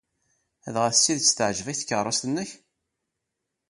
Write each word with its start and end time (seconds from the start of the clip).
Dɣa 0.73 0.91
s 0.93 0.99
tidet 1.03 1.31
teɛjeb-ak 1.37 1.77
tkeṛṛust-nnek? 1.79 2.49